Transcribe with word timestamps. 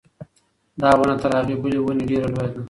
دا 0.81 0.89
ونه 0.97 1.15
تر 1.21 1.31
هغې 1.39 1.55
بلې 1.61 1.79
ونې 1.81 2.03
ډېره 2.09 2.27
لویه 2.33 2.47
ده. 2.53 2.59